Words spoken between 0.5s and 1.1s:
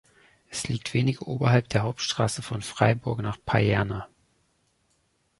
liegt